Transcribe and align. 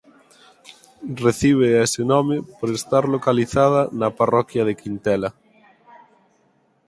Recibe 1.23 1.67
ese 1.83 2.03
nome 2.11 2.37
por 2.59 2.69
estar 2.79 3.03
localizada 3.15 3.81
na 3.99 4.07
parroquia 4.19 4.63
de 4.67 4.77
Quintela. 4.81 5.29